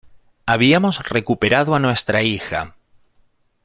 Habíamos 0.47 1.07
recuperado 1.09 1.75
a 1.75 1.79
nuestra 1.79 2.23
hija. 2.23 2.75